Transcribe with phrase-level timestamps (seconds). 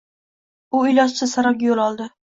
[0.79, 2.11] U, ilojsiz, saroyga yoʻl oldi